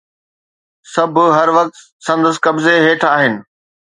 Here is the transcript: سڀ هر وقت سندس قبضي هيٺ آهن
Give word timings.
سڀ 0.93 1.15
هر 1.37 1.49
وقت 1.57 1.75
سندس 2.05 2.35
قبضي 2.45 2.75
هيٺ 2.85 3.01
آهن 3.13 3.33